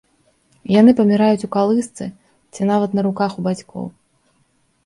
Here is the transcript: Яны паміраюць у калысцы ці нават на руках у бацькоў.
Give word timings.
Яны 0.79 0.91
паміраюць 0.99 1.45
у 1.47 1.49
калысцы 1.57 2.05
ці 2.53 2.61
нават 2.71 2.91
на 3.01 3.07
руках 3.09 3.31
у 3.43 3.47
бацькоў. 3.49 3.85